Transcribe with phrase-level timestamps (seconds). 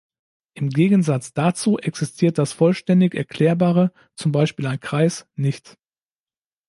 [0.55, 5.77] Im Gegensatz dazu existiert das vollständig Erklärbare, zum Beispiel ein Kreis, nicht.